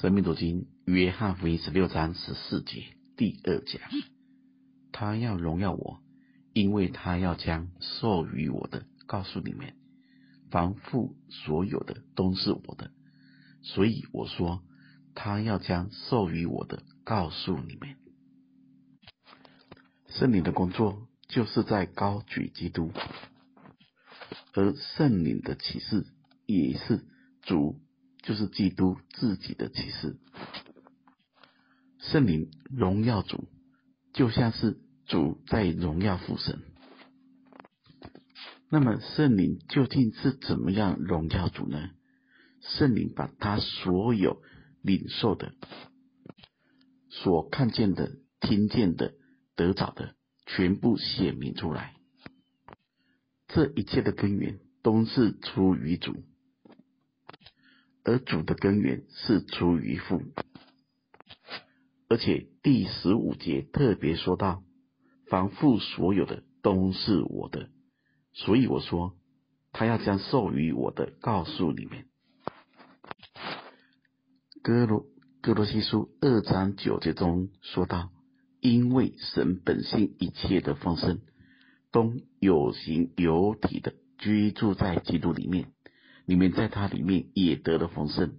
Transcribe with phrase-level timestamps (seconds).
[0.00, 2.84] 生命读经，约翰福音十六章十四节
[3.16, 3.80] 第二讲，
[4.92, 5.98] 他要荣耀我，
[6.52, 9.74] 因为他要将授予我的告诉你们。
[10.52, 12.92] 凡父所有的都是我的，
[13.62, 14.62] 所以我说，
[15.16, 17.96] 他要将授予我的告诉你们。
[20.06, 22.92] 圣灵的工作就是在高举基督，
[24.54, 26.06] 而圣灵的启示
[26.46, 27.04] 也是
[27.42, 27.80] 主。
[28.22, 30.18] 就是基督自己的启示，
[31.98, 33.48] 圣灵荣耀主，
[34.12, 36.62] 就像是主在荣耀父神。
[38.70, 41.90] 那么圣灵究竟是怎么样荣耀主呢？
[42.60, 44.42] 圣灵把他所有
[44.82, 45.54] 领受的、
[47.08, 49.14] 所看见的、听见的、
[49.54, 50.14] 得着的，
[50.44, 51.94] 全部显明出来。
[53.46, 56.14] 这一切的根源都是出于主。
[58.08, 60.22] 而主的根源是出于父，
[62.08, 64.62] 而且第十五节特别说到，
[65.28, 67.68] 凡父所有的都是我的，
[68.32, 69.14] 所以我说，
[69.72, 72.06] 他要将授予我的告诉你们。
[74.62, 75.04] 哥罗
[75.42, 78.10] 哥罗西书二章九节中说到，
[78.62, 81.20] 因为神本性一切的丰盛，
[81.92, 85.74] 都有形有体的居住在基督里面。
[86.28, 88.34] 你们在他里面也得了丰盛，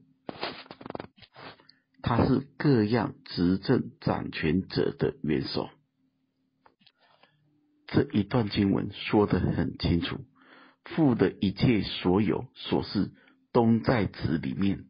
[2.04, 5.72] 他是各样执政掌权者的元首。
[7.88, 10.20] 这一段经文说得很清楚，
[10.86, 13.12] 父的一切所有所事
[13.52, 14.86] 都在子里面，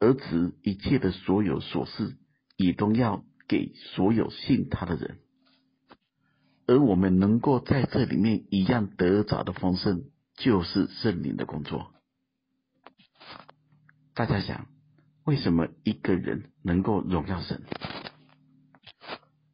[0.00, 2.16] 而子一切的所有所事
[2.56, 5.18] 也都要给所有信他的人，
[6.66, 10.04] 而我们能够在这里面一样得着的丰盛。
[10.36, 11.92] 就是圣灵的工作。
[14.14, 14.66] 大家想，
[15.24, 17.62] 为什么一个人能够荣耀神？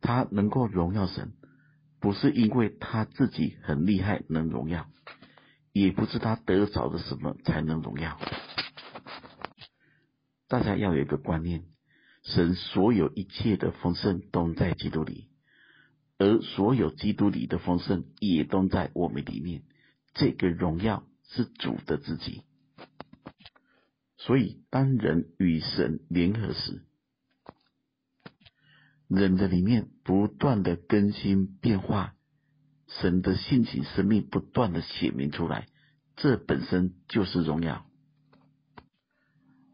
[0.00, 1.32] 他能够荣耀神，
[2.00, 4.88] 不是因为他自己很厉害能荣耀，
[5.72, 8.20] 也不是他得着了什么才能荣耀。
[10.48, 11.64] 大家要有一个观念：
[12.24, 15.30] 神所有一切的丰盛都在基督里，
[16.18, 19.62] 而所有基督里的丰盛也都在我们里面。
[20.14, 22.42] 这个荣耀是主的自己，
[24.18, 26.84] 所以当人与神联合时，
[29.08, 32.14] 人的里面不断的更新变化，
[32.88, 35.66] 神的性情生命不断的显明出来，
[36.16, 37.86] 这本身就是荣耀。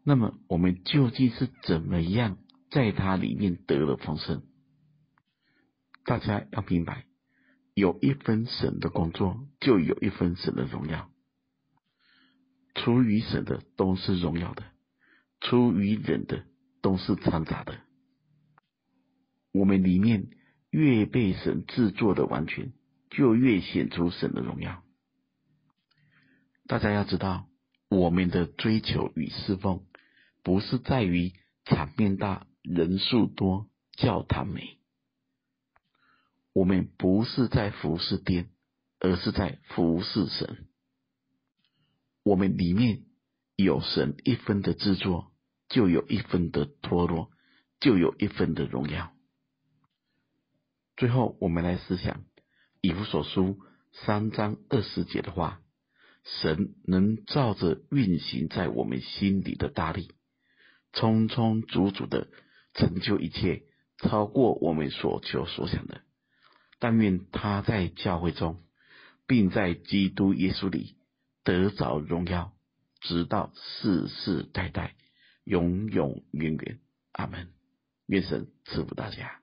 [0.05, 2.37] 那么我们究竟是怎么样
[2.71, 4.41] 在它里面得了丰盛？
[6.05, 7.08] 大家要明白。
[7.79, 11.09] 有一分神的工作，就有一分神的荣耀。
[12.75, 14.63] 出于神的都是荣耀的，
[15.41, 16.43] 出于人的
[16.81, 17.79] 都是掺杂的。
[19.51, 20.27] 我们里面
[20.69, 22.73] 越被神制作的完全，
[23.09, 24.83] 就越显出神的荣耀。
[26.67, 27.47] 大家要知道，
[27.89, 29.83] 我们的追求与侍奉，
[30.43, 31.33] 不是在于
[31.65, 34.78] 场面大、人数多、教堂美。
[36.59, 38.49] 我们不是在服侍天，
[38.99, 40.67] 而是在服侍神。
[42.21, 43.03] 我们里面
[43.55, 45.31] 有神一分的制作，
[45.69, 47.31] 就有一分的脱落，
[47.79, 49.13] 就有一分的荣耀。
[50.97, 52.25] 最后，我们来思想
[52.81, 53.59] 以弗所书
[53.93, 55.61] 三章二十节的话：
[56.41, 60.11] 神能照着运行在我们心里的大力，
[60.91, 62.27] 充充足足的
[62.73, 63.63] 成就一切，
[63.97, 66.01] 超过我们所求所想的。
[66.79, 68.59] 但愿他在教会中，
[69.27, 70.95] 并在基督耶稣里
[71.43, 72.53] 得着荣耀，
[73.01, 74.95] 直到世世代代，
[75.43, 76.79] 永永远远。
[77.11, 77.49] 阿门。
[78.07, 79.39] 愿神赐福大家。